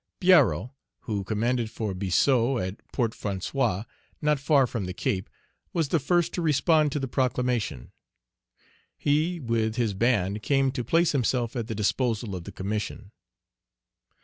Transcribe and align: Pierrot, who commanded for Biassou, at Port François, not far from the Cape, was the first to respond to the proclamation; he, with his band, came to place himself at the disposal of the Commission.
Pierrot, 0.19 0.71
who 1.01 1.23
commanded 1.23 1.69
for 1.69 1.93
Biassou, 1.93 2.57
at 2.57 2.81
Port 2.91 3.11
François, 3.11 3.85
not 4.19 4.39
far 4.39 4.65
from 4.65 4.85
the 4.85 4.95
Cape, 4.95 5.29
was 5.73 5.89
the 5.89 5.99
first 5.99 6.33
to 6.33 6.41
respond 6.41 6.91
to 6.91 6.97
the 6.99 7.07
proclamation; 7.07 7.91
he, 8.97 9.39
with 9.39 9.75
his 9.75 9.93
band, 9.93 10.41
came 10.41 10.71
to 10.71 10.83
place 10.83 11.11
himself 11.11 11.55
at 11.55 11.67
the 11.67 11.75
disposal 11.75 12.35
of 12.35 12.45
the 12.45 12.51
Commission. 12.51 13.11